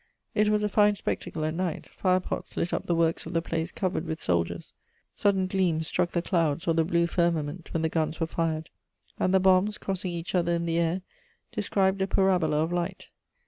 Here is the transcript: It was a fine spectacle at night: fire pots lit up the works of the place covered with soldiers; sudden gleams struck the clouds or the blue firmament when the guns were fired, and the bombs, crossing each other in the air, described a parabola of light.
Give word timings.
It 0.33 0.49
was 0.49 0.63
a 0.63 0.67
fine 0.67 0.95
spectacle 0.95 1.45
at 1.45 1.53
night: 1.53 1.87
fire 1.87 2.19
pots 2.19 2.57
lit 2.57 2.73
up 2.73 2.87
the 2.87 2.95
works 2.95 3.27
of 3.27 3.33
the 3.33 3.41
place 3.43 3.71
covered 3.71 4.05
with 4.07 4.19
soldiers; 4.19 4.73
sudden 5.13 5.45
gleams 5.45 5.85
struck 5.85 6.09
the 6.09 6.23
clouds 6.23 6.67
or 6.67 6.73
the 6.73 6.83
blue 6.83 7.05
firmament 7.05 7.71
when 7.71 7.83
the 7.83 7.87
guns 7.87 8.19
were 8.19 8.25
fired, 8.25 8.71
and 9.19 9.31
the 9.31 9.39
bombs, 9.39 9.77
crossing 9.77 10.09
each 10.11 10.33
other 10.33 10.53
in 10.53 10.65
the 10.65 10.79
air, 10.79 11.03
described 11.51 12.01
a 12.01 12.07
parabola 12.07 12.63
of 12.63 12.73
light. 12.73 13.09